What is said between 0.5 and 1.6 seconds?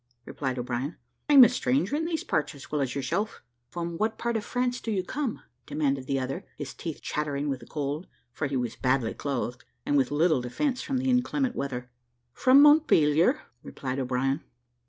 O'Brien, "I am a